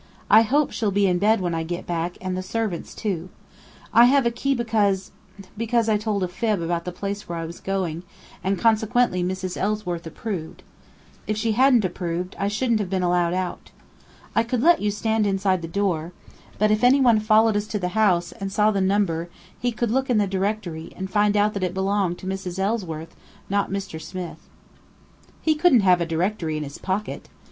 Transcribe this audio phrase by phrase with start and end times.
[0.31, 3.29] I hope she'll be in bed when I get back, and the servants, too.
[3.93, 5.11] I have a key because
[5.55, 8.01] because I told a fib about the place where I was going,
[8.43, 9.57] and consequently Mrs.
[9.57, 10.63] Ellsworth approved.
[11.27, 13.69] If she hadn't approved, I shouldn't have been allowed out.
[14.35, 16.13] I could let you stand inside the door.
[16.57, 19.29] But if any one followed us to the house, and saw the number,
[19.59, 22.57] he could look in the directory, and find out that it belonged to Mrs.
[22.57, 23.15] Ellsworth,
[23.51, 24.01] not Mr.
[24.01, 24.39] Smith."
[25.43, 27.29] "He couldn't have a directory in his pocket!